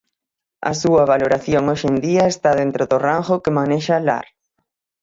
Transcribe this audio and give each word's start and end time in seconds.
A 0.69 0.71
súa 0.81 1.03
valoración 1.13 1.63
hoxe 1.71 1.87
en 1.91 1.97
día 2.05 2.23
está 2.33 2.51
dentro 2.61 2.83
do 2.91 2.97
rango 3.07 3.35
que 3.43 3.55
manexa 3.57 4.03
Lar. 4.07 4.27